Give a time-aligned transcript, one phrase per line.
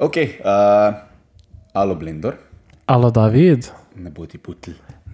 [0.00, 0.94] Ok, uh,
[1.72, 2.36] alo Blender,
[2.86, 3.64] Alo, David.
[3.96, 4.70] ne bodi butl.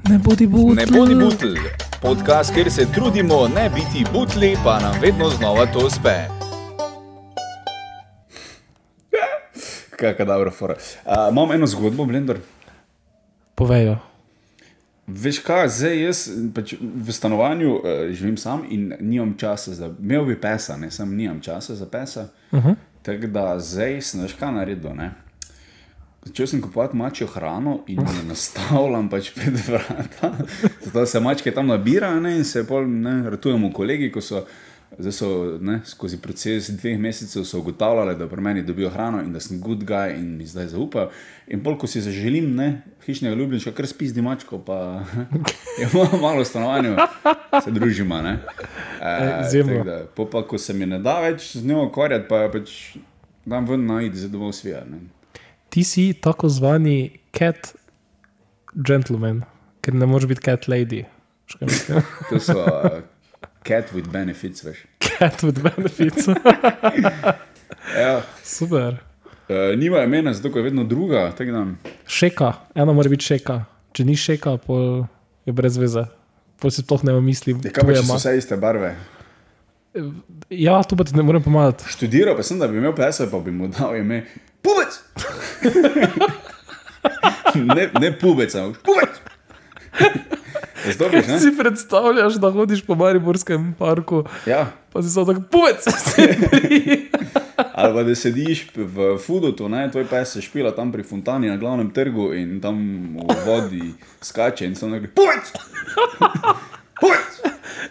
[0.09, 0.77] Ne bodi bud.
[0.77, 1.57] Ne bodi butl,
[2.01, 6.15] podcast, kjer se trudimo ne biti butli, pa nam vedno znova to uspe.
[9.99, 10.75] Kakšna dobra fora.
[11.07, 12.39] Uh, imam eno zgodbo, Blender.
[13.55, 13.99] Povejo.
[15.07, 19.91] Veš kaj, zdaj jaz pač v stanovanju uh, živim sam in nimam časa za.
[20.01, 22.29] Imel bi pesa, ne sam nimam časa za pesa.
[22.53, 22.75] Uh -huh.
[23.07, 24.91] Tako da zdaj sem veš kaj naredil.
[24.99, 25.13] Ne?
[26.27, 30.33] Začel sem kupovati mačjo hrano in jo nastavljam pač pred vrata.
[30.85, 34.47] Zato se mačke tam nabirajo ne, in se pol ne, ratujemo kolegi, ko so.
[34.99, 35.29] Zdaj so
[35.61, 39.59] ne, skozi proces dveh mesecev so ugotavljali, da pri meni dobijo hrano in da sem
[39.61, 41.11] good guy in mi zdaj zaupajo.
[41.53, 42.69] In pol, ko si zaželim, ne,
[43.05, 45.03] hišnega ljubljenčka, kar spizdi mačko, pa
[45.81, 46.95] je malo, v stanovanju,
[47.65, 48.23] se družimo.
[48.23, 48.39] Ne.
[49.07, 49.73] E, Izjemno.
[49.73, 52.97] tako da, pol pa, ko se mi ne da več z njo ukvarjati, pa pač
[53.47, 54.83] dam ven najti za domov svija.
[54.91, 54.99] Ne.
[55.71, 57.75] Ti si tako zvani cat
[58.75, 59.43] gentleman,
[59.81, 61.05] ker ne moreš biti cat lady.
[62.31, 63.03] To so uh,
[63.63, 64.83] cat with benefits, veš.
[64.99, 66.27] cat with benefits.
[67.99, 68.97] Ja, Super.
[69.49, 71.33] uh, nima imena, zato je vedno druga.
[72.07, 73.65] Šeka, ena mora biti šeka.
[73.93, 75.05] Če ni šeka, pol
[75.47, 76.05] je brez veze.
[76.61, 77.57] Pol si sploh ne misli.
[77.65, 78.95] Ja, kaj pa, če so vse iste barve?
[80.53, 81.89] Ja, tu pa ti ne morem pomagati.
[81.93, 84.25] Študiral pa sem, da bi imel pesa, pa bi mu dal ime
[84.67, 84.93] Pubec!
[87.77, 89.21] ne, ne pubec, ampak pubec!
[90.95, 91.25] Zdobiš?
[91.43, 95.87] Si predstavljaš, da hodiš po Mariborskem parku, Ja, pa si samo tako puvec.
[97.77, 101.59] ali pa da sediš v Fudotu, ne, tvoj pes se špila tam pri fontani na
[101.61, 102.81] glavnem trgu in tam
[103.21, 103.93] v vodi
[104.25, 105.53] skače in sem rekel, pubec!
[106.97, 107.37] Pubec!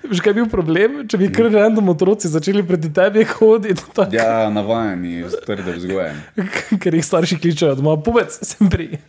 [0.05, 0.97] Veš, kaj je bil problem?
[1.09, 6.19] Če bi kar random otroci začeli proti tebi hoditi, tako, Ja, navajeni, trdo vzgojen.
[6.81, 8.95] ker jih starši kličejo doma, puvec, sem pri.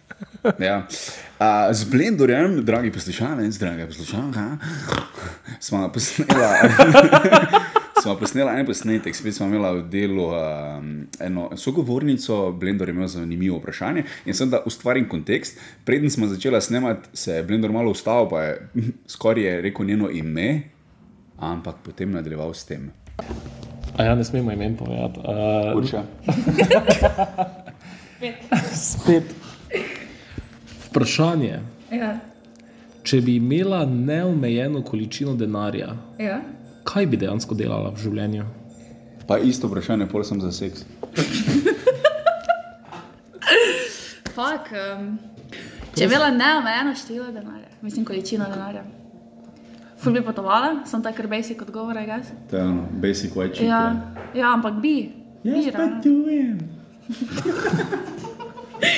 [0.62, 0.86] Ja.
[1.36, 4.44] A, z Blendorjem, dragi poslušalec, draga poslušalka,
[5.60, 6.52] smo posnela,
[8.06, 10.90] smo posnela en posnetek, spet smo imeli v delu um,
[11.20, 15.58] eno sogovornico, Blendor je imel zanimivo vprašanje in sem da ustvarim kontekst.
[15.84, 18.68] Preden smo začela snemati, se je Blendor malo ustavil, pa je
[19.14, 20.62] skoraj je rekel njeno ime,
[21.38, 22.90] ampak potem nadaljeval s tem.
[23.96, 25.20] A ja, ne smemo imen povedati.
[25.20, 26.02] Uh, Urša.
[28.74, 29.34] spet.
[30.88, 31.60] Vprašanje.
[31.90, 32.18] Ja.
[33.02, 36.40] Če bi imela neomejeno količino denarja, ja.
[36.86, 38.44] Kaj bi dejansko delala v življenju?
[39.26, 40.84] Pa isto vprašanje, pol sem za seks.
[44.36, 45.16] Fak, um,
[45.96, 48.84] če bi imela neomejeno število denarja, mislim, količino denarja.
[49.96, 52.32] Ful bi potovala, sem tak kar basic odgovor, aj gas.
[52.50, 53.66] To je ono, basic white chick.
[53.66, 54.96] Ja, ja, ampak bi.
[55.46, 55.72] Ravno.
[55.72, 56.62] but doing.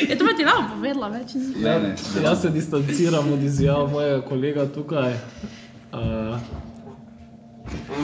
[0.09, 1.63] Je to pa ti ravno povedala, več ni.
[1.63, 1.95] Ne, ne,
[2.25, 5.13] Jaz se distanciram od izjav mojega kolega tukaj.
[5.93, 6.41] Uh,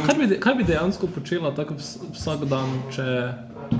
[0.05, 3.05] kaj, bi, de- kaj bi dejansko počela tako vs- vsak dan, če.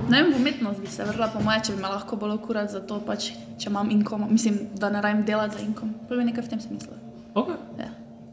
[0.09, 2.79] Ne vem, umetnost bi se vrla, po moje, če bi me lahko bolj ukurat za
[2.81, 5.93] to, pač, če imam inkom, mislim, da ne rajem delati za inkom.
[6.07, 6.93] To bi nekaj v tem smislu.
[7.35, 7.89] Okay, Ja.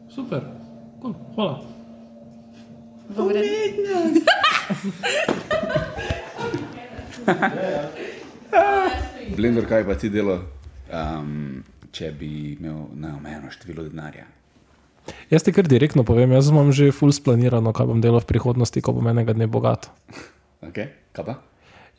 [0.09, 0.41] super,
[1.01, 1.61] cool, hvala.
[3.09, 4.23] Redu.
[9.35, 10.35] Blender, kaj pa ti delo,
[10.89, 14.25] um, če bi imel neomejeno število denarja?
[15.31, 18.81] Jaz ti kar direktno povem, jaz imam že full splanirano, kaj bom delal v prihodnosti,
[18.81, 19.89] ko bom enega dne bogat.
[20.63, 20.93] Okay.
[21.11, 21.35] Kaj pa?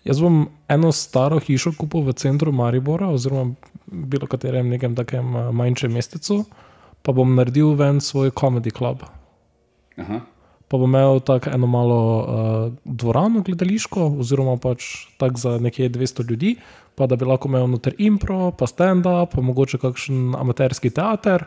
[0.04, 3.56] Jaz bom eno staro hišo kupil v centru Maribora, oziroma
[3.88, 6.44] bilo katerem nekem takem eh, manjšem mestecu,
[7.04, 9.04] pa bom naredil ven svoj comedy club.
[10.00, 10.20] Aha.
[10.68, 16.24] Pa bom imel tako eno malo uh, dvorano, gledališko, oziroma pač tako za nekje 200
[16.30, 16.54] ljudi,
[16.96, 21.44] pa da bi lahko imel noter impro, pa stand-up, pa mogoče kakšen amaterski teater,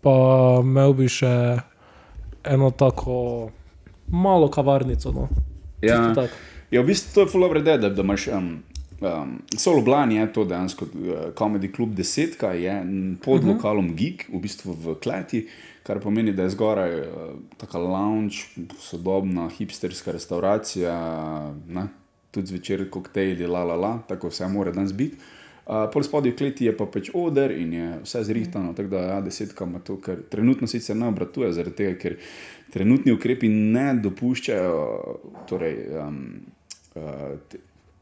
[0.00, 0.14] pa
[0.62, 1.34] imel bi še
[2.44, 3.50] eno tako
[4.08, 5.12] malo kavarnico.
[5.12, 5.28] No.
[5.82, 6.34] Ja, tako.
[6.70, 8.28] ja, v bistvu to je full dobro, da, da imaš.
[8.28, 8.50] Um,
[9.00, 12.82] Um, Solo Blan je to dejansko uh, komedi klub desetka, je
[13.22, 13.54] pod uh -huh.
[13.54, 15.46] lokalom Geek, v bistvu v Kleti,
[15.82, 17.06] kar pomeni, da je zgoraj uh,
[17.56, 18.36] taka lounge,
[18.78, 20.94] sodobna hipsterska restauracija,
[21.68, 21.88] ne?
[22.30, 25.16] tudi zvečer koktejli, la la la, tako vse mora danes biti.
[25.68, 29.00] Uh, pol spodaj v kleti je pa pač oder in je vse zrihtano, tako da
[29.04, 32.14] ja, desetka ima to, kar trenutno sicer ne obratuje, zaradi tega, ker
[32.72, 34.78] trenutni ukrepi ne dopuščajo
[35.50, 36.22] torej, um,
[36.96, 37.58] uh,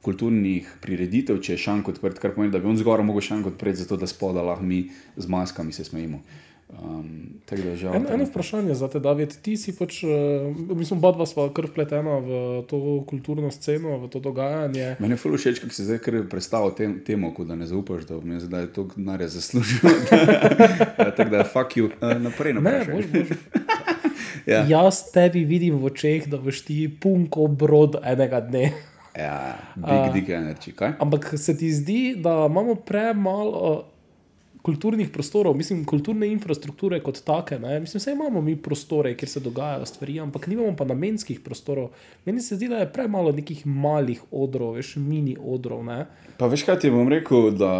[0.07, 3.83] kulturnih prireditev, če je šank odprt, kar pomeni, da bi on zgoraj mogel šank odpreti,
[3.83, 4.85] zato da spoda lahko mi
[5.17, 6.23] z maskami se smejimo.
[6.67, 7.39] Um,
[7.77, 7.95] žal.
[7.95, 9.37] En, eno vprašanje za te, David.
[9.43, 14.11] Ti si pač, uh, mislim, oba dva sva kar vpletena v to kulturno sceno, v
[14.11, 14.97] to dogajanje.
[14.99, 18.09] Meni je fully všeč, kako si zdaj kar predstavil tem, temu, ko da ne zaupaš,
[18.11, 19.87] da mi zdaj to denarja zaslužil.
[20.99, 22.95] Ja, tako da, fuck you, uh, naprej, Ne, naprej.
[22.97, 23.29] boš, boš.
[24.47, 24.62] Ja.
[24.67, 28.71] Jaz tebi vidim v očeh, da boš ti punko brod enega dne.
[29.17, 30.99] Ja, big dick energy, kaj?
[31.03, 33.96] Ampak se ti zdi, da imamo premalo
[34.67, 37.59] kulturnih prostorov, mislim, kulturne infrastrukture kot take.
[37.63, 37.81] Ne?
[37.81, 41.93] Mislim, vse imamo mi prostore, kjer se dogajajo stvari, ampak nimamo pa namenskih prostorov.
[42.25, 45.85] Meni se zdi, da je premalo nekih malih odrov, veš, mini odrov.
[45.87, 46.07] Ne?
[46.39, 47.71] Pa veš kaj ti bom rekel, da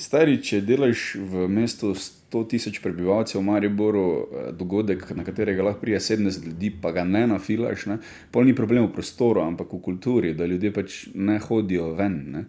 [0.00, 5.82] stari, če delaš v mestu 100 tisoč prebivalcev, v Mariboru, eh, dogodek, na katerega lahko
[5.84, 7.98] prije 70 ljudi, pa ga ne nafilaš, ne?
[8.32, 12.18] pol ni problem v prostoru, ampak v kulturi, da ljudje pač ne hodijo ven.
[12.32, 12.46] Ne?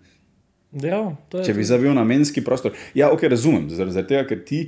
[0.71, 1.01] Ja,
[1.33, 2.75] Če bi zabil namenski prostor.
[2.93, 4.59] Ja, ok, razumem, zaradi tega, ker ti,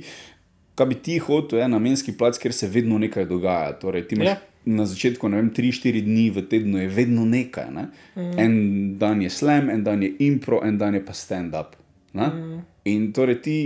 [0.74, 3.76] kaj bi ti hotel, je namenski plac, kjer se vedno nekaj dogaja.
[3.78, 4.40] Torej, ti imaš Ja.
[4.64, 7.70] na začetku, ne vem, 3-4 dni v tednu je vedno nekaj.
[7.70, 7.88] Ne?
[8.16, 8.38] Mm.
[8.38, 8.52] En
[8.98, 11.76] dan je slam, en dan je impro, en dan je pa stand-up.
[12.14, 12.64] Mm.
[12.84, 13.56] In torej ti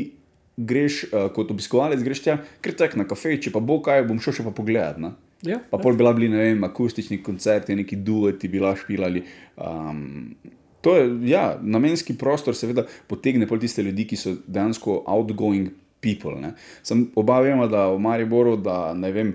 [0.56, 4.20] greš uh, kot obiskovalec, greš tja, ker tek na kafe, če pa bo kaj, bom
[4.20, 5.00] šel še pa pogledat.
[5.00, 5.12] Ne?
[5.44, 9.20] Ja, Pa pol bila bili, ne vem, akustični koncerti, neki dueti, bila špilali.
[9.56, 10.32] Um,
[10.86, 16.36] to je, ja, namenski prostor seveda potegne pol tiste ljudi, ki so dejansko outgoing people.
[16.38, 16.52] Ne.
[16.86, 19.32] Sem oba vemo, da v Mariboru, da ne vem.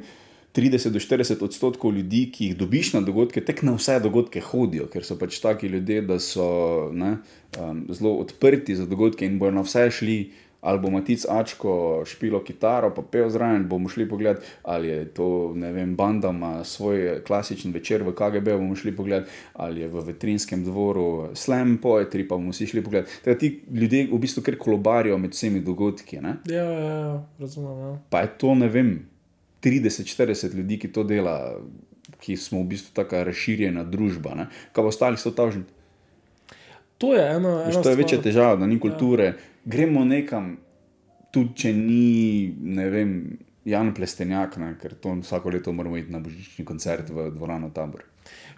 [0.55, 4.87] 30 do 40 odstotkov ljudi, ki jih dobiš na dogodke, tek na vse dogodke hodijo,
[4.91, 6.47] ker so pač taki ljudje, da so
[6.91, 7.13] ne,
[7.59, 10.17] um, zelo odprti za dogodke in bojo na vse šli.
[10.61, 15.27] Ali bo Matic Ačko špilo kitaro, pa pel zraven, bomo šli pogled, ali je to,
[15.57, 20.05] ne vem, banda ima svoj klasičen večer v KGB, bomo šli pogled, ali je v
[20.11, 23.09] vetrinskem dvoru slam poetry, pa bomo vsi šli pogled.
[23.25, 26.21] Teda ti ljudje v bistvu kar kolobarijo med vsemi dogodki.
[26.21, 26.37] Ne?
[26.45, 27.79] ja, ja, ja razumem.
[27.79, 27.97] Ja.
[28.09, 28.95] Pa je to, ne vem,
[29.65, 31.57] 30-40 ljudi, ki to dela,
[32.21, 34.37] ki smo v bistvu tako razširjena družba.
[34.37, 34.49] Ne?
[34.73, 35.65] Kaj pa ostali so tažni?
[37.01, 37.63] To je ena.
[37.65, 39.31] Veš, to je večja težava, da ni kulture.
[39.33, 39.50] Ja.
[39.65, 40.55] Gremo nekam,
[41.31, 43.15] tudi če ni, ne vem,
[43.65, 48.07] Jan Plestenjak, ne, ker to vsako leto moramo iti na božični koncert v dvorano Tabor.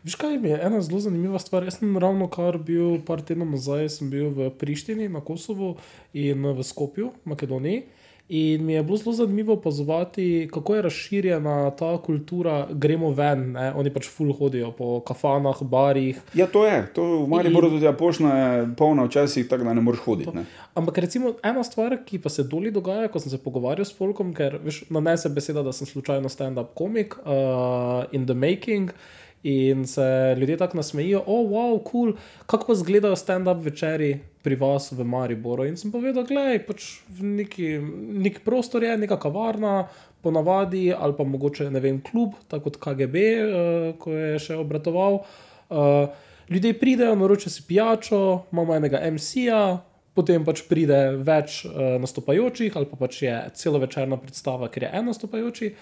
[0.03, 1.63] Veš kaj je ena zelo zanimiva stvar?
[1.67, 5.75] Jaz sem ravno kar bil, par tednov nazaj, sem bil v Prištini na Kosovu
[6.15, 7.83] in v Skopju, Makedoniji.
[8.29, 13.73] In mi je bilo zelo zanimivo opazovati, kako je razširjena ta kultura, gremo ven, ne?
[13.75, 16.21] oni pač ful hodijo po kafanah, barih.
[16.33, 19.83] Ja, to je, to v Mariboru tudi ja, pošna je polna včasih, tako da ne
[19.83, 20.35] moreš hoditi.
[20.37, 20.45] Ne.
[20.73, 24.31] Ampak recimo ena stvar, ki pa se doli dogaja, ko sem se pogovarjal s Folkom,
[24.33, 28.95] ker veš, nanese beseda, da sem slučajno stand-up komik uh, in the making.
[29.43, 32.13] In se ljudje tako nasmejijo, o, oh, wow, cool.
[32.45, 35.65] kako pa izgledajo stand-up večeri pri vas v Mariboru.
[35.67, 36.85] In sem povedal, gledaj, pač
[37.19, 37.75] neki,
[38.23, 39.87] nek prostor je, neka kavarna,
[40.23, 45.19] ponavadi, ali pa mogoče ne vem, klub, tako kot KGB, uh, ko je še obratoval.
[45.67, 46.07] Uh,
[46.51, 49.81] ljudje pridejo, naročijo si pijačo, imamo enega MC-ja,
[50.15, 55.11] potem pač pride več uh, nastopajočih, ali pa pač je celovečerna predstava, ker je en
[55.11, 55.73] nastopajoči.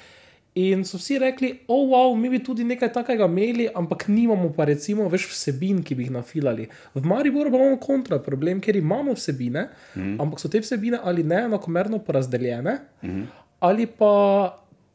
[0.53, 4.65] In so vsi rekli, oh, wow, mi bi tudi nekaj takega imeli, ampak nimamo pa
[4.68, 6.65] recimo več vsebin, ki bi jih nafilali.
[6.92, 10.18] V Mariboru imamo kontra problem, ker imamo vsebine, mm.
[10.19, 13.21] ampak so te vsebine ali neenakomerno porazdeljene, mm.
[13.63, 14.12] ali pa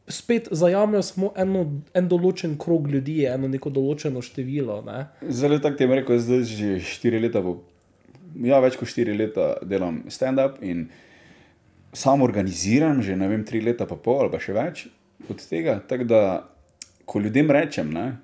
[0.07, 1.63] spet zajamejo samo eno,
[1.97, 4.83] en določen krog ljudi, eno neko določeno število.
[4.85, 5.07] Ne?
[5.25, 7.55] Zelo tako ti je rekel, zdaj že štiri leta, po,
[8.45, 10.85] ja, več kot štiri leta delam stand-up in
[11.97, 14.85] sam organiziram, že ne vem, tri leta pa pol ali pa še več
[15.29, 15.79] od tega.
[15.87, 16.21] Tako da,
[17.05, 18.17] ko ljudem rečem, ne,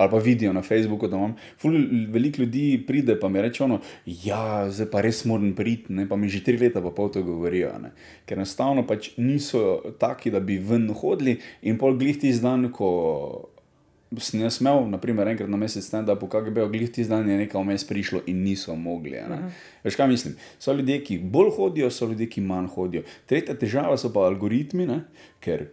[0.00, 1.34] ali pa vidijo na Facebooku, da imam,
[2.08, 6.16] veliko ljudi pride pa mi reče, ono, ja, zdaj pa res moram priti, ne, pa
[6.16, 7.74] mi že tri leta pa pol to govorijo.
[7.82, 7.92] Ne,
[8.24, 13.50] ker enostavno pač niso taki, da bi ven hodili in pol glih ti zdan, ko
[14.18, 17.62] sem jaz imel, naprimer, enkrat na mesec stand-up, kako bi glih ti zdan je nekaj
[17.62, 19.18] vmes prišlo in niso mogli.
[19.18, 19.50] Uh -huh.
[19.84, 20.34] Veš kaj mislim?
[20.58, 23.02] So ljudje, ki bolj hodijo, so ljudje, ki manj hodijo.
[23.26, 25.00] Tretja težava so pa algoritmi, ne?
[25.40, 25.66] ker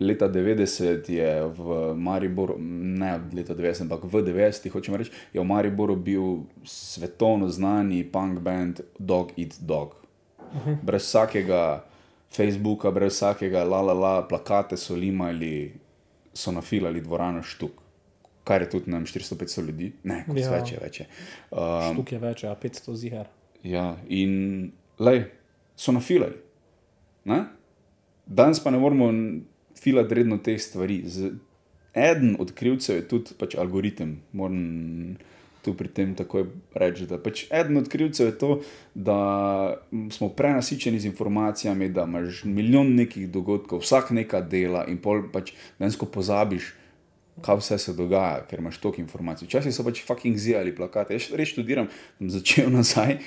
[0.00, 0.66] leta 90
[1.08, 1.58] je v
[1.94, 6.22] Mariboru, ne leta 90, ampak v 90, hočem reči, je v Mariboru bil
[6.64, 9.94] svetovno znani punk band Dog Eat Dog.
[10.40, 10.76] Uh -huh.
[10.82, 11.84] Brez vsakega
[12.30, 15.72] Facebooka, brez vsakega la la la, plakate so limali,
[16.32, 17.72] so nafilali dvorano štuk.
[18.44, 20.50] Kar je tudi nam 400-500 ljudi, ne, kot Ja.
[20.50, 21.00] več je več.
[21.50, 23.26] Um, Štuk je več, a 500 zihar.
[23.62, 25.24] Ja, in lej,
[25.76, 26.34] so nafilali.
[27.24, 27.44] Ne?
[28.26, 29.42] Danes pa ne moramo n-
[29.82, 31.02] filati redno teh stvari.
[31.06, 31.32] Z,
[31.94, 34.18] eden od krivcev je tudi pač algoritem.
[34.32, 35.16] Moram
[35.62, 36.46] tu pri tem takoj
[36.78, 38.50] reči, da pač eden od krivcev je to,
[38.94, 39.18] da
[40.14, 45.52] smo prenasičeni z informacijami, da imaš milijon nekih dogodkov, vsak nekaj dela in pol pač
[45.78, 46.74] dejansko pozabiš.
[47.38, 49.46] Kaj vse se dogaja, ker imaš toliko informacij.
[49.46, 51.14] Včasih so pač fucking zjali plakate.
[51.14, 51.86] Jaz res študiram,
[52.18, 53.20] sem začel nazaj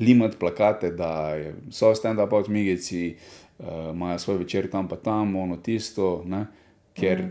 [0.00, 1.36] limati plakate, da
[1.70, 3.16] so stand-up odmigeci,
[3.58, 6.46] uh, imajo svoj večer tam pa tam, ono tisto, ne?
[6.94, 7.24] ker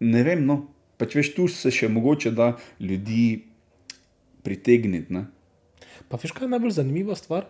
[0.00, 0.66] ne vem, no,
[0.98, 3.44] pač veš, tu se še mogoče da ljudi
[4.42, 5.14] pritegniti.
[5.14, 5.26] Ne?
[6.10, 7.46] Pa veš, kaj je najbolj zanimiva stvar?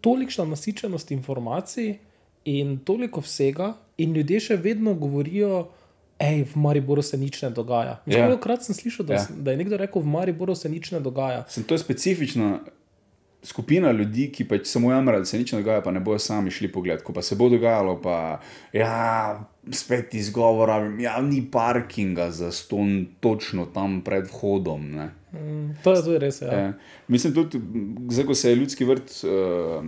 [0.00, 1.96] Tolikšna nasičenost informacij
[2.48, 5.66] in toliko vsega, in ljudje še vedno govorijo,
[6.20, 7.98] hej, v Mariboru se nič ne dogaja.
[8.06, 8.26] Ja.
[8.28, 8.40] Yeah.
[8.40, 9.20] Krat sem slišal, da, Ja.
[9.20, 9.42] yeah.
[9.42, 11.44] da je nekdo rekel, v Mariboru se nič ne dogaja.
[11.48, 12.60] Sem to je specifična
[13.42, 16.50] skupina ljudi, ki pač samo jamrajo, da se nič ne dogaja, pa ne bojo sami
[16.50, 17.02] šli pogled.
[17.06, 18.40] Ko pa se bo dogajalo, pa
[18.72, 24.90] ja, spet izgovora, ja, ni parkinga za ston točno tam pred vhodom.
[24.96, 25.10] Ne.
[25.32, 26.42] Mm, to, je, je res.
[26.42, 26.58] Ja.
[26.58, 26.72] Ja.
[27.08, 27.60] Mislim tudi,
[28.10, 29.84] zdaj, ko se je ljudski vrt uh,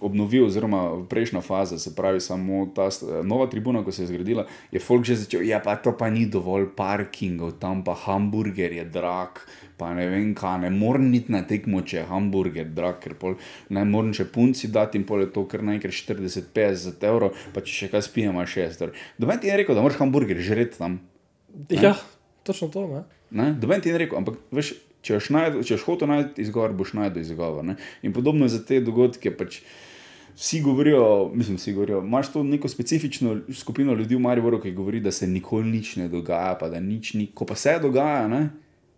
[0.00, 4.46] obnovil, oziroma prejšnja faza, se pravi, samo ta st- nova tribuna, ko se je zgradila,
[4.72, 8.84] je folk že začel, ja, pa to pa ni dovolj parkingov, tam pa hamburger je
[8.84, 9.40] drag.
[9.76, 13.34] Pa ne vem, kaj ne morem niti na tekmo, če je hamburger drag, ker pol,
[13.68, 17.74] ne morem še punci dati in pol je to kar naenkrat 40-50 evrov, pa če
[17.74, 18.96] še kaj spijemo 6 evrov.
[19.20, 21.00] Domen ti je rekel, da moraš hamburger žreti tam.
[21.68, 21.92] ja,
[22.42, 22.86] točno to.
[22.88, 23.02] Ne?
[23.30, 23.52] Ne?
[23.52, 24.72] Doben ti je rekel, ampak veš,
[25.06, 27.64] če boš, najdu, če boš hotel najti izgovor, boš najdel izgovor.
[27.64, 27.76] Ne?
[28.02, 29.32] In podobno je za te dogodke.
[29.38, 29.60] Pač
[30.36, 35.00] vsi govorijo, mislim, vsi govorijo, imaš to neko specifično skupino ljudi v Mariboru, ki govori,
[35.00, 37.30] da se nikoli nič ne dogaja, pa da nič ni.
[37.34, 38.48] Ko pa se dogaja, ne?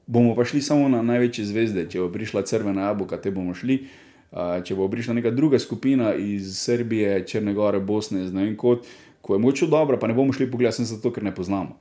[0.09, 1.85] bomo pa šli samo na največje zvezde.
[1.93, 3.83] Če bo prišla crvena jabolka, te bomo šli.
[4.29, 8.85] Uh, če bo prišla neka druga skupina iz Srbije, Črne Gore, Bosne, ne vem kot,
[9.25, 11.77] ko je moče dobro, pa ne bomo šli pogledati, sem zato, ker ne poznamo.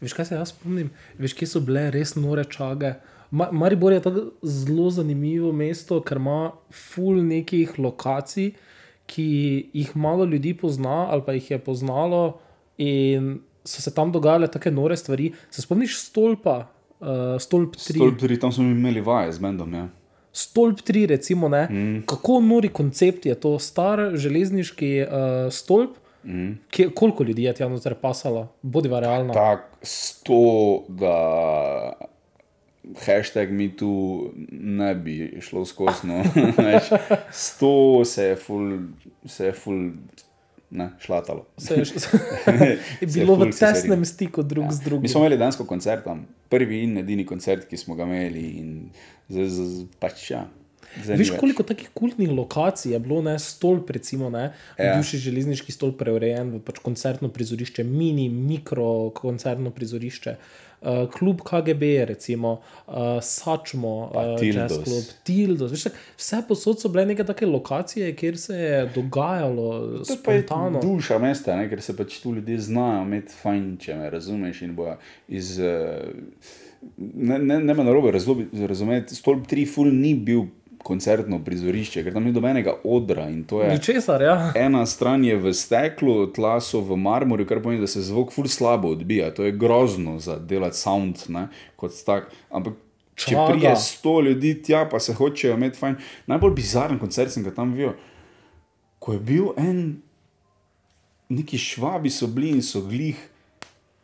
[0.00, 0.90] Veš, kaj se jaz spomnim?
[1.18, 2.94] Veš, kje so bile res nore čage.
[2.94, 8.52] Ma, Maribor je tako zelo zanimivo mesto, ker ima ful nekih lokacij,
[9.10, 9.26] ki
[9.72, 12.40] jih malo ljudi pozna ali pa jih je poznalo
[12.78, 15.32] in so se tam dogajale take nore stvari.
[15.50, 16.66] Se spomniš stolpa,
[17.00, 17.94] uh, stolp 3?
[17.94, 19.74] Stolp, tudi tam smo imeli vaje z Mendom.
[19.74, 19.88] Ja.
[20.32, 22.02] Stolp 3, recimo, mm.
[22.06, 25.98] kako nori koncept je to, star železniški uh, stolp.
[26.24, 26.52] Mm.
[26.70, 29.32] Kje, koliko ljudi je tam noter pasalo, bodiva realno.
[29.32, 31.92] Tako, sto, da
[32.98, 33.90] hashtag mi tu
[34.50, 36.06] ne bi šlo skozi.
[36.06, 36.22] No.
[37.32, 38.78] Sto se je ful,
[39.26, 39.90] se je ful
[40.70, 41.46] ne, šlatalo.
[41.58, 41.84] Se je,
[43.00, 44.72] je bilo v se tesnem stiku drug ja.
[44.72, 45.02] z drugim.
[45.02, 48.46] Mi smo imeli dansko koncert tam, prvi in edini koncert, ki smo ga imeli.
[49.28, 50.44] Z, z, z, pač, ja,
[51.08, 54.96] ni Veš, koliko takih kultnih lokacij je bilo, ne stolp, recimo, ne, Ja.
[54.96, 60.36] bivši železniški stolp preurejen v pač koncertno prizorišče, mini, mikro koncertno prizorišče.
[60.80, 64.40] Uh, klub KGB, recimo, uh, Sačmo, uh.
[64.40, 65.70] Jazz Club, Tildos.
[65.72, 70.32] Veš, tak, vse posod so bile neke take lokacije, kjer se je dogajalo To pa
[70.32, 70.46] je
[70.82, 71.68] duša mesta, ne?
[71.68, 74.62] ker se pač tu ljudje znajo imeti fajn, če me razumeš.
[74.62, 74.96] in bojo
[75.28, 76.00] Iz, eh,
[76.96, 78.10] ne, ne, ne me narobe
[78.68, 80.48] razumeti, stolp 3 ful ni bil
[80.82, 83.70] koncertno prizorišče, ker tam ni dobenega odra in to je.
[83.74, 84.36] Ničesar, ja.
[84.56, 88.48] Ena stran je v steklu, tla so v marmorju, kar pomeni, da se zvok ful
[88.48, 89.30] slabo odbija.
[89.36, 92.30] To je grozno za delati sound, ne, kot tak.
[92.50, 92.78] Ampak
[93.14, 93.46] če Čaga.
[93.52, 95.98] prije sto ljudi tja, pa se hočejo imeti fajn.
[96.30, 97.92] Najbolj bizaren koncert sem ga tam videl,
[98.98, 100.00] ko je bil en,
[101.28, 103.20] neki švabi so bili in so glih.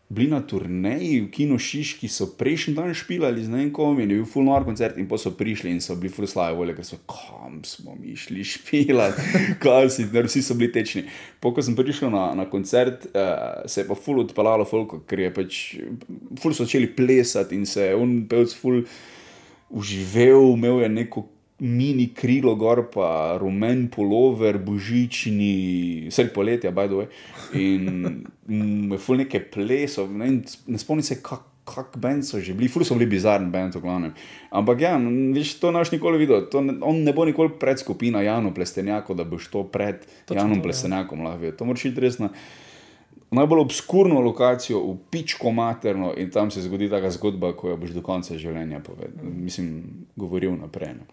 [0.09, 4.07] Bili na turneji v Kino Šiški, so prejšnji dan špilali z ne vem kom, in
[4.07, 6.77] je bil full noir koncert, in pa so prišli in so bili full slave volje,
[6.79, 9.25] ker so, kam smo mi šli špilati,
[9.65, 11.09] kaj si, da vsi so bili tečni.
[11.43, 15.27] Po ko sem prišel na, na koncert, uh, se je pa full odpeljalo, folko, ker
[15.27, 15.61] je pač,
[16.39, 18.87] full so začeli plesati in se je on pevc full
[19.75, 21.27] uživel, imel je neko
[21.59, 27.07] mini krilo gor, pa rumen polover, božični, vse poletja, by the way.
[27.57, 32.69] In je ful neke plesov, ne, ne spomnim se, kak, kak bend so že bili,
[32.71, 34.13] ful so bili bizarni bend, v glavnem.
[34.53, 34.93] Ampak ja,
[35.35, 39.17] veš, to naš nikoli videl, to ne, on ne bo nikoli pred skupina Janu Plestenjako,
[39.17, 40.69] da boš to pred Točno Janom to, ja.
[40.69, 41.57] Plestenjakom lahko videl.
[41.57, 42.31] To moraš iti res na
[43.37, 47.97] najbolj obskurno lokacijo, v pičko materno in tam se zgodi taka zgodba, ko jo boš
[47.97, 49.25] do konca življenja povedal.
[49.25, 50.95] Mislim, govoril naprej.
[51.01, 51.09] Ne.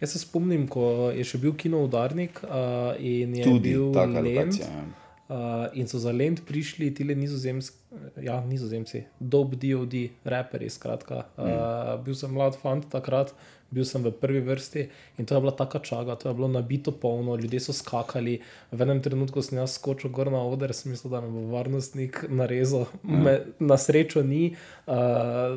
[0.00, 4.22] Jaz se spomnim, ko je še bil kino Udarnik uh, in je Tudi bil taka
[4.22, 4.68] Lent, lokacija.
[4.68, 4.86] Ja.
[5.28, 7.76] Uh, in so za Lend prišli ti nizozemski,
[8.22, 10.70] ja, nizozemci, dob DOD, raperi.
[10.70, 11.24] Skratka.
[11.36, 13.34] Uh, bil sem mlad fant takrat,
[13.68, 14.82] bil sem v prvi vrsti
[15.20, 18.40] in to je bila taka čaga, to je bilo nabito polno, ljudje so skakali.
[18.72, 22.24] V enem trenutku sem jaz skočil gor na oder, sem mislil, da me bo varnostnik
[22.28, 22.88] narezal.
[23.02, 24.94] Me, na srečo ni, uh,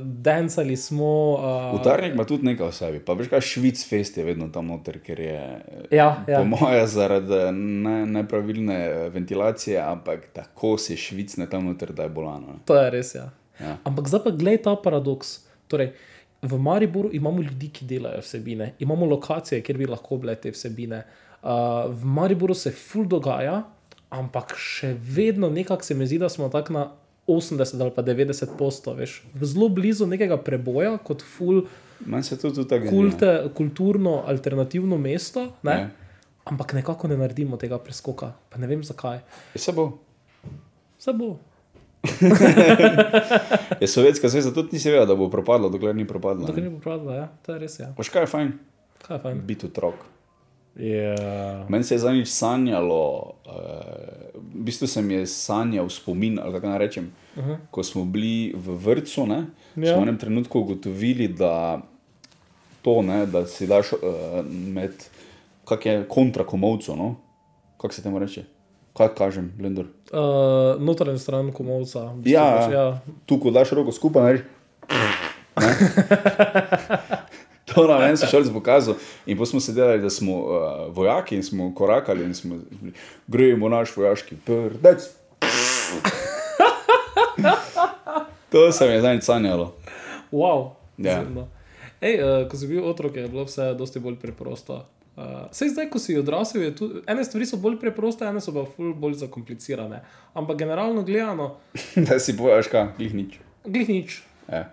[0.04, 1.40] dancali smo.
[1.72, 3.00] Uh, Utarnik ima tudi nekaj v sebi.
[3.00, 5.42] Pa veš, kaj Švic fest je vedno tam noter, ker je.
[5.92, 6.44] Ja, ja.
[6.44, 12.60] Po mojem, zaradi ne, nepravilne ventilacije, ampak tako se švicne tam noter, da je bolano.
[12.66, 13.30] To je res, ja.
[13.62, 13.78] Ja.
[13.86, 15.36] Ampak zdaj pa gledaj ta paradoks.
[15.72, 15.94] Torej,
[16.42, 21.04] v Mariboru imamo ljudi, ki delajo vsebine, imamo lokacije, kjer bi lahko bile te vsebine.
[21.42, 23.62] Uh, v Mariboru se ful dogaja,
[24.10, 26.88] ampak še vedno nekako se mi zdi, da smo tako na
[27.30, 31.64] 80 ali pa 90 postov, veš, zelo blizu nekega preboja, kot ful
[32.06, 32.96] Meni se to tudi tako zdi.
[32.96, 35.52] kulte, kulturno alternativno mesto.
[35.64, 35.72] Ne?
[35.72, 35.90] Ja.
[36.50, 39.20] Ampak nekako ne naredimo tega preskoka, pa ne vem zakaj.
[39.56, 39.92] Se bo.
[40.98, 41.36] Se bo.
[43.82, 46.50] Je Sovjetska zveza tudi nisi vedela, da bo propadla, dokler ni propadla.
[46.56, 46.62] Ne.
[46.62, 47.80] ni popravila, ja, to je res.
[47.80, 47.94] Ja.
[47.98, 48.52] Veš kaj je fajn?
[49.06, 49.42] Kaj je fajn?
[49.46, 49.96] Biti otrok.
[50.76, 51.70] Yeah.
[51.70, 53.52] Meni se je zadnjič sanjalo, uh,
[54.36, 57.58] v bistvu se mi je sanjal spomin, ali kako naj rečem, uh -huh.
[57.72, 59.28] ko smo bili v vrtu,
[59.76, 59.94] Ja.
[59.94, 61.82] smo v enem trenutku ugotovili, da
[62.82, 64.00] to, ne, da si daš uh,
[64.48, 64.92] med,
[65.66, 67.16] kak je kontra komovcu, no?
[67.78, 68.44] kako se temu reče,
[68.98, 69.86] kaj kažem, blender.
[70.12, 72.12] Uh, notranjo stran komovca.
[72.16, 72.86] v Ja, ja.
[73.26, 74.46] tu ko daš roko skupaj, narediš.
[75.62, 75.72] Ne?
[77.74, 78.96] To nam je en sošolc pokazal.
[79.26, 82.56] In potem smo se delali, da smo uh, vojaki in smo korakali in smo
[83.28, 85.10] grejemo naš vojaški prdec.
[88.52, 89.76] to se mi je zdaj sanjalo.
[90.32, 90.70] Wow.
[90.98, 91.24] Ja.
[92.02, 94.86] Ej, uh, ko si bil otrok, je bilo vse dosti bolj preprosto.
[95.12, 98.54] Uh, sej zdaj, ko si odrasel, je tudi ene stvari so bolj preproste, ene so
[98.56, 100.00] pa bolj zakomplicirane.
[100.34, 101.58] Ampak generalno gledano,
[102.08, 103.36] da si bojaš, kaj, glih nič.
[103.68, 104.22] glih nič.
[104.48, 104.72] Ja.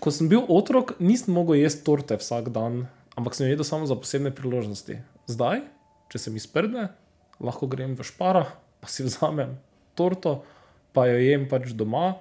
[0.00, 3.84] Ko sem bil otrok, nisem mogel jesti torte vsak dan, ampak sem jo jedel samo
[3.84, 4.98] za posebne priložnosti.
[5.28, 5.62] Zdaj,
[6.08, 6.88] če se mi sprdne,
[7.44, 8.48] lahko grem v špara,
[8.80, 9.54] pa si vzamem
[9.94, 10.42] torto,
[10.96, 12.16] pa jo jem pač doma,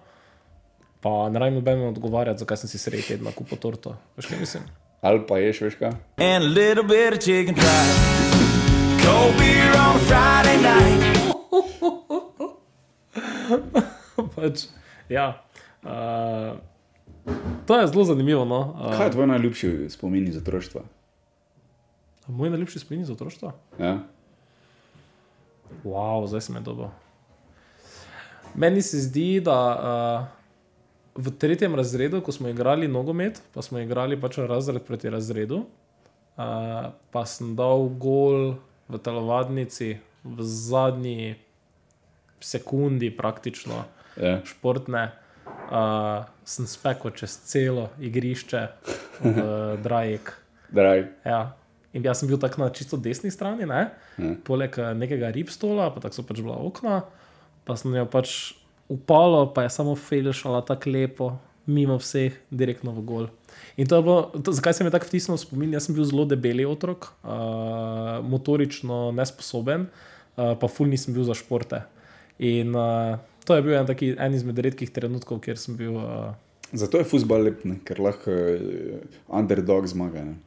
[1.03, 3.97] pa ne rabim nobeno odgovarjati, zakaj sem si sredi tedna kupil torto.
[4.19, 4.67] Veš kaj mislim?
[5.03, 5.91] Ali pa ješ, veš kaj.
[6.17, 7.95] and a little bit of chicken fried.
[9.03, 11.03] Cold beer on Friday night.
[14.35, 14.65] pač,
[15.09, 15.43] ja.
[15.83, 16.55] Uh,
[17.67, 18.45] to je zelo zanimivo.
[18.45, 18.59] No?
[18.79, 20.81] Uh, Kaj je tvoj najljubši spomin iz otroštva?
[22.27, 23.51] moj najljubši spomin iz otroštva?
[23.79, 23.97] Ja?
[25.83, 26.87] Wow, zdaj sem je dobil.
[28.55, 30.42] Meni se zdi, da uh,
[31.15, 36.91] v tretjem razredu, ko smo igrali nogomet, pa smo igrali pač razred proti razredu, uh,
[37.11, 38.55] pa sem dal gol
[38.89, 41.35] v telovadnici v zadnji
[42.39, 44.41] sekundi, praktično Ja.
[44.45, 45.09] športne.
[45.73, 48.61] Uh, sem spekel čez celo igrišče
[49.25, 49.33] v
[49.85, 50.33] Drajek.
[50.69, 51.05] Drag.
[51.25, 51.55] Ja.
[51.93, 53.89] In jaz sem bil tako na čisto desni strani, ne?
[54.17, 54.35] Ja.
[54.45, 57.03] poleg eh, nekega ribstola, pa tako so pač bila okna,
[57.65, 58.53] pa sem jo pač
[58.93, 61.31] upalo, pa je samo fejlšala tako lepo,
[61.65, 63.25] mimo vseh, direktno v gol.
[63.79, 65.73] In to je bilo, to, zakaj se mi je tako vtisnil v spomin?
[65.73, 71.37] Jaz sem bil zelo debeli otrok, uh, motorično nesposoben, uh, pa ful nisem bil za
[71.37, 71.81] športe.
[72.43, 75.97] In uh, to je bil en, taki, en izmed redkih trenutkov, kjer sem bil.
[75.97, 76.33] Uh,
[76.73, 77.79] Zato je futbol lep, ne?
[77.85, 78.99] ker lahko uh,
[79.31, 80.25] underdog zmaga.
[80.27, 80.37] Ne?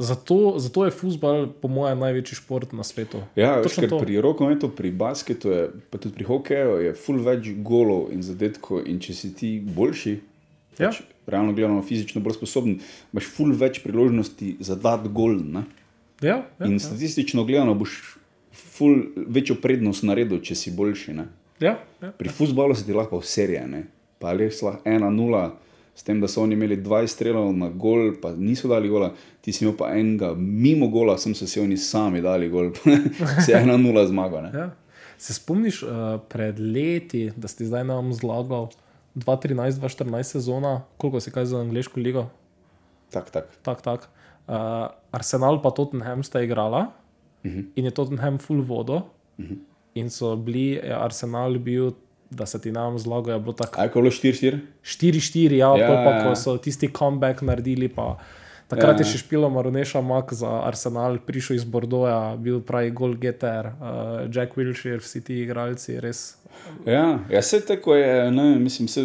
[0.00, 3.20] Zato, zato je futbol, po mojem, največji šport na svetu.
[3.36, 3.98] Ja, veš, ker to.
[4.00, 8.82] pri rokometu, pri basketu, je, pa tudi pri hokeju je full več golov in zadetkov.
[8.88, 10.16] In če si ti boljši,
[10.80, 10.88] Ja.
[10.88, 12.78] pač, realno gledano, fizično bolj sposoben,
[13.12, 15.36] imaš full več priložnosti za dati gol.
[15.36, 15.66] Ne?
[16.22, 16.78] Ja, ja, In ja.
[16.80, 17.98] statistično gledano boš
[18.50, 21.12] full večjo prednost naredil, če si boljši.
[21.12, 21.28] Ne?
[21.60, 22.12] ja, ja.
[22.16, 23.82] Pri futbalu se ti lahko serije, ne?
[24.18, 25.50] pa res lahko 1-0.
[26.00, 29.10] S tem, da so oni imeli 20 strelov na gol, pa niso dali gola,
[29.44, 32.70] ti si imel pa enega, mimo gola, sem se oni sami dali gol,
[33.44, 34.40] se je 1-0 zmaga.
[34.46, 34.50] Ne?
[34.54, 34.70] Ja.
[35.20, 38.70] Se spomniš uh, pred leti, da si zdaj nam zlagal
[39.20, 42.24] 2013-2014 sezona, koliko si kaj za angliško ligo?
[43.12, 43.52] Tak, tak.
[43.60, 44.08] Tak, tak.
[44.48, 46.86] Uh, Arsenal pa Tottenham sta igrala
[47.44, 47.64] uh -huh.
[47.76, 49.02] in je Tottenham full vodo.
[49.36, 49.58] Uh -huh.
[49.94, 51.92] In so bili, je Arsenal bil,
[52.30, 54.58] da se ti nam zlagajo, bilo tako ko je bilo 4-4?
[54.84, 56.24] 4-4, ja, Ja, ja, pa, ja.
[56.24, 57.88] ko so tisti comeback naredili.
[57.88, 58.16] Pa,
[58.68, 58.98] takrat Ja.
[58.98, 63.74] je še špilo Maroneša Mak za Arsenal, prišel iz Bordoja, bil pravi goalgetter, uh,
[64.28, 66.36] Jack Wilshere, vsi ti igralci, res.
[66.86, 69.04] Ja, ja se tako je, ne, mislim, se.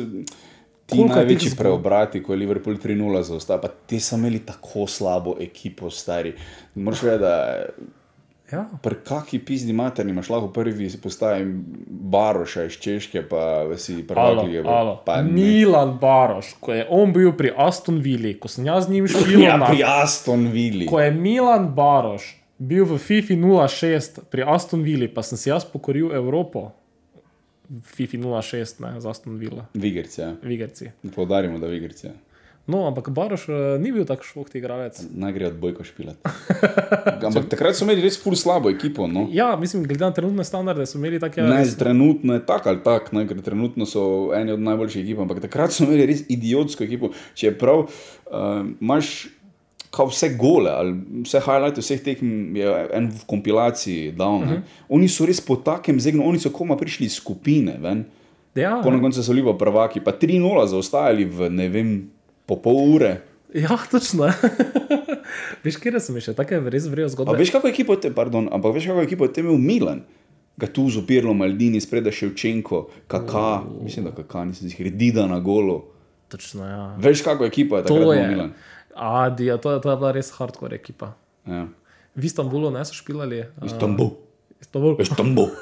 [0.85, 4.15] Ti Koliko je teh največji zgod- preobrati, ko je Liverpool 3-0 zaostal, pa ti so
[4.15, 6.35] imeli tako slabo ekipo, stari.
[6.75, 7.65] Moraš vedeti, da
[8.51, 8.69] Ja.
[8.81, 11.45] Pri kaki pizdi materni imaš lahko prvi postaji
[11.89, 14.61] Baroša iz Češke, pa si lige.
[14.65, 15.01] alo.
[15.05, 15.31] Pa ne.
[15.31, 19.41] Milan Baroš, ko je on bil pri Aston Villi, ko sem jaz z njim šel
[19.41, 20.85] Ja, na pri Aston Villi.
[20.85, 23.33] Ko je Milan Baroš bil v FIFA
[23.67, 26.71] 06 pri Aston Villi, pa sem si jaz pokoril Evropo.
[27.81, 30.35] FIFA 06, ne, z Aston Villa, Vigerci, ja.
[30.43, 30.91] Vigerci.
[31.15, 32.07] Poudarimo, da Vigerci.
[32.07, 32.13] Ja.
[32.67, 34.97] No, ampak Baroš uh, ni bil tako švohti igralec.
[35.13, 36.17] Naj gre od bojko špilat.
[37.27, 39.05] Ampak takrat so imeli res ful slabo ekipo.
[39.07, 39.27] No?
[39.33, 41.45] Ja, mislim, glede na trenutne standarde so imeli take.
[41.45, 45.43] Ne, trenutno je tako ali tako, ne, ker trenutno so eni od najboljših ekip, ampak
[45.45, 47.11] takrat so imeli res idiotsko ekipo.
[47.37, 49.13] Če je prav, uh, imaš
[49.95, 54.41] kao vse gole, ali vse highlighte vseh tekem je en v kompilaciji dal.
[54.41, 54.61] Uh -huh.
[54.89, 58.05] Oni so res po takem zegnu, oni so koma prišli iz skupine, ven.
[58.55, 62.11] Ja, Po koncu so bili pa prvaki, pa 3-0 zaostajali v ne vem,
[62.45, 63.21] po pol ure.
[63.53, 64.29] ja, točno.
[65.65, 67.37] Veš, kje sem še take res vrijo A zgodbe?
[67.37, 70.03] veš, kako ekipo je te, pardon, ampak veš, kako ekipo je te imel Milan?
[70.57, 73.83] Gatuzo, Pirlo, Maldini, spreda Ševčenko, Kaka, oh.
[73.83, 75.83] mislim, da Kaka, nisem si Dida na golo.
[76.31, 76.95] Točno, ja.
[76.97, 78.21] Veš, kako ekipa je To takrat je.
[78.23, 78.53] imel Milan.
[78.95, 81.13] Adi, ja, to, je- to je bila res hardcore ekipa.
[81.43, 81.67] Ja.
[82.15, 83.43] V Istanbulu ne so špilali.
[83.59, 84.11] Uh,
[84.61, 84.95] Istanbul.
[84.99, 85.49] Istanbul.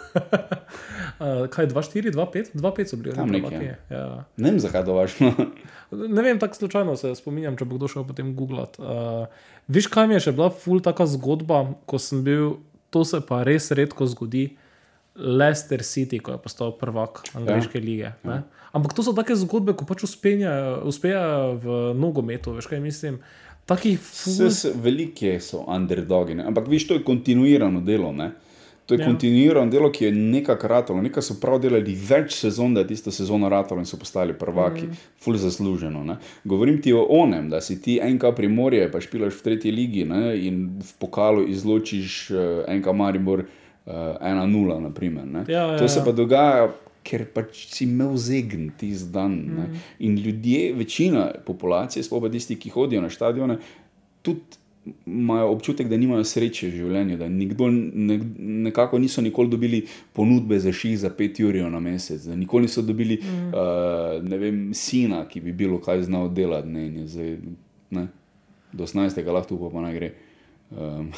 [1.23, 2.57] Uh, kaj, 2-4, 2-5?
[2.57, 3.13] 2-5 so bili.
[3.15, 3.77] Tam nekje.
[3.87, 4.25] Ja.
[4.35, 5.29] Ne vem, zakaj to važno.
[5.93, 8.79] Ne vem, tako slučajno se spominjam, če bo kdo šel potem googlat.
[8.81, 9.29] Uh,
[9.67, 12.57] Viš, kaj mi je še bila ful taka zgodba, ko sem bil,
[12.91, 14.49] to se pa res redko zgodi.
[15.13, 17.85] Leicester City, ko je postal prvak angliške ja.
[17.85, 18.11] lige.
[18.25, 18.41] Ne?
[18.73, 23.19] Ampak to so take zgodbe, ko pač uspejajo, uspejajo v nogometu, veš kaj mislim.
[23.69, 24.49] Takih ful.
[24.81, 26.47] Velike so underdogi, ne?
[26.49, 28.09] ampak viš, to je kontinuirano delo.
[28.11, 28.33] Ne?
[28.85, 29.05] To je Ja.
[29.05, 31.01] kontinuirano delo, ki je nekako ratalo.
[31.01, 34.85] Nekaj so prav delali več sezon, da je tisto sezono ratalo in so postali prvaki,
[34.87, 34.97] mm.
[35.23, 36.03] ful zasluženo.
[36.03, 36.17] Ne?
[36.43, 40.35] Govorim ti o onem, da si ti enka primorje, pa špilaš v tretji ligi ne?
[40.47, 44.79] in v pokalu izločiš uh, enka Maribor uh, 1-0.
[44.79, 45.45] naprimer, ne.
[45.47, 46.05] Ja, ja, to se ja.
[46.05, 46.71] pa dogaja.
[47.03, 49.31] Ker pač si imel zegn tisti dan.
[49.31, 49.79] Mm.
[50.07, 53.57] In ljudje, večina populacije, sploh pa tisti, ki hodijo na stadione,
[54.23, 54.62] tudi
[55.05, 58.17] imajo občutek, da nimajo sreče v življenju, da nikdo, ne,
[58.67, 62.81] nekako niso nikoli dobili ponudbe za ših za 5 ur na mesec, da nikoli niso
[62.81, 63.47] dobili mm.
[63.53, 66.67] uh, ne vem, sina, ki bi bilo kaj znal delati.
[66.67, 67.37] Ne, in je zdaj,
[67.91, 68.07] ne,
[68.73, 69.25] do 18.
[69.31, 70.13] lahko tu pa naj gre.
[70.73, 71.11] Um,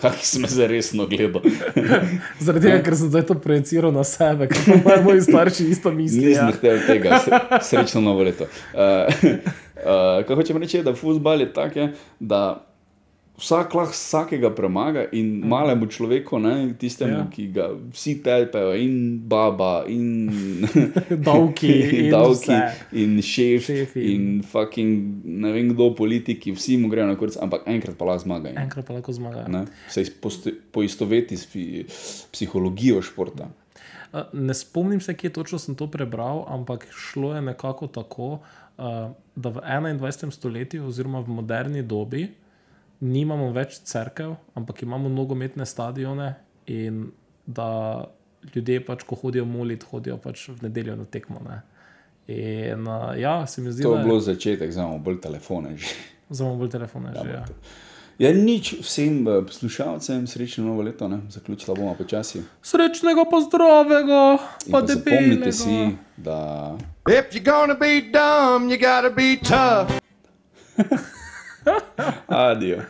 [0.00, 1.42] Kaj sem zdaj resno gledal?
[2.44, 6.24] Zaradi tega, ker sem zdaj to projiciral na sebe, ker imajo moji starši isto misli.
[6.32, 6.50] Nisem Ja.
[6.50, 8.48] hotel tega, sre- srečno novo leto.
[8.72, 9.12] Uh,
[9.76, 12.40] uh, kaj hočem reči, da futbal je tak, je, da
[13.38, 15.48] vsak lahko vsakega premaga in mm.
[15.48, 17.26] malemu človeku, ne, tistemu, Ja.
[17.30, 20.28] ki ga vsi tepejo, in baba, in
[21.26, 22.58] Davki in davki,
[22.92, 24.04] in šef, Šefi.
[24.14, 28.22] in fucking ne vem kdo, politiki, vsi mu grejo na kurc, ampak enkrat pa lahko
[28.22, 28.50] zmaga.
[28.50, 29.48] in, Enkrat pa lahko zmagajo.
[29.48, 30.04] ne, Se
[30.72, 31.48] poistoveti s
[32.32, 33.48] psihologijo športa.
[34.32, 38.38] Ne spomnim se, kje točno sem to prebral, ampak šlo je nekako tako,
[39.34, 40.30] da v 21.
[40.30, 42.28] stoletju, oziroma v moderni dobi,
[43.02, 46.34] nimamo več crkv, ampak imamo nogometne stadione
[46.70, 47.08] in
[47.46, 48.04] da
[48.54, 51.42] ljudje, pač, ko hodijo moliti, hodijo pač v nedeljo na tekmo.
[51.46, 51.60] Ne.
[52.32, 55.76] In a, ja, se mi zdi, To da je bilo začetek, zdaj imamo bolj telefone.
[55.76, 55.94] Že.
[56.38, 57.30] zelo bolj telefone že.
[57.30, 57.46] Ja.
[58.20, 61.24] Ja, nič vsem eh, poslušalcem, srečno novo leto, ne?
[61.32, 62.42] zaključila bomo počasi.
[62.62, 64.22] Srečnega, pa zdravega,
[64.70, 65.52] pa zapomnite debelega.
[65.52, 66.76] si, da
[67.08, 69.98] If you're gonna be dumb, you gotta be tough.
[72.28, 72.84] Adiós.